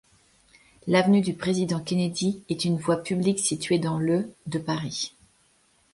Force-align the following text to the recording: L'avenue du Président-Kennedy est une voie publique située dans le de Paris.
L'avenue 0.87 1.21
du 1.21 1.35
Président-Kennedy 1.35 2.41
est 2.49 2.65
une 2.65 2.79
voie 2.79 2.97
publique 3.03 3.37
située 3.39 3.77
dans 3.77 3.99
le 3.99 4.33
de 4.47 4.57
Paris. 4.57 5.13